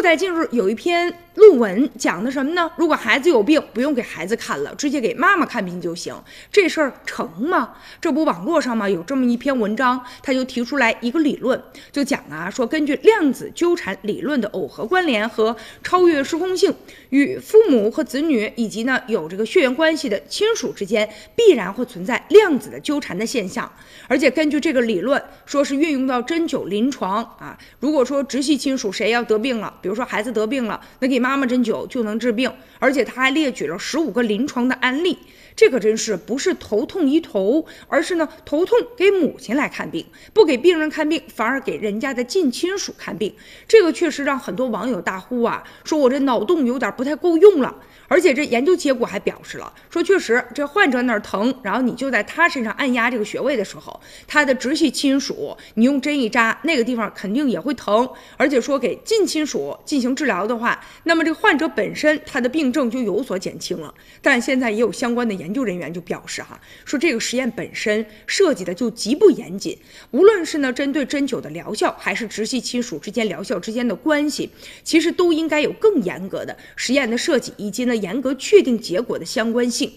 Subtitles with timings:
[0.00, 2.70] 就在近日有一篇论文讲的什么呢？
[2.76, 6.14] 如果孩子有病，不用给孩子看了，直接给妈妈看病就行，
[6.50, 7.74] 这事儿成吗？
[8.00, 16.74] 这不网络上嘛有这么一篇文章，他就提出来一个理论，就讲啊说根据量子纠缠理论的耦合关联和超越时空性，
[17.10, 21.06] 与父母和子女以及呢有这个血缘关系的亲属之间
[21.36, 23.70] 必然会存在量子的纠缠的现象，
[24.08, 29.74] 而且根据这个理论，说是运用到针灸临床啊，如果说直系亲属谁要得病了。
[29.82, 32.48] 比比如说孩子得病了，那给妈妈针灸就能治病，
[32.78, 35.18] 而且他还列举了十五个临床的案例。
[35.56, 43.34] 这可真是不是头痛医头，而是呢头痛给母亲来看病，不给病人看病，反而给人家的近亲属看病。
[43.66, 47.74] 这个确实让很多网友大呼啊，说我这脑洞有点不太够用了。
[48.06, 58.08] 而且这研究结果还表示了，说确实这患者那儿疼，然后你就在他身上按压这个穴位的时候，他的直系亲属你用针一扎，那个地方肯定也会疼。
[58.36, 63.94] 而且说给近亲属进行治疗的话，那么这个患者本身他的病症就有所减轻了。
[64.20, 69.78] 但现在也有相关的研究人员就表示哈，说这个实验本身设计的就极不严谨，
[70.10, 74.50] 无论是呢针对针灸的疗效，还是直系亲属之间疗效之间的关系，
[74.82, 77.96] 其实都应该有更严格的实验的设计，以及呢。
[78.00, 79.92] 严格确定结果的相关性，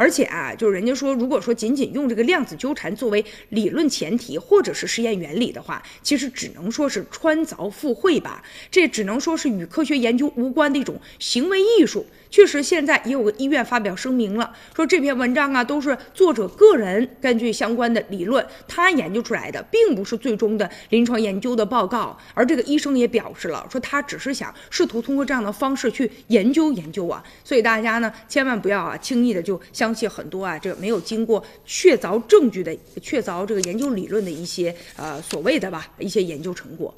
[0.00, 12.06] 而且啊，就是人家说，如果说仅仅用这个量子纠缠作为理论前提或者是实验原理的话，其实只能说是穿凿附会吧，这只能说是与科学研究无关的一种行为艺术。
[12.30, 22.16] 确实，现在也有个医院发表声明了，说这篇文章啊都是作者个人根据相关的理论他研究出来的，并不是最终的临床研究的报告。
[22.32, 27.22] 而这个医生也表示了，说他只是想试图通过这样的方式去研究研究啊。
[27.44, 36.94] 所以大家呢千万不要啊轻易的就相信很多啊这个没有经过确凿证据的、确凿这个研究理论的一些呃所谓的吧一些研究成果。